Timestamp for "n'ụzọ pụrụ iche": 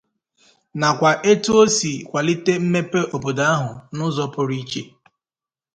3.95-4.81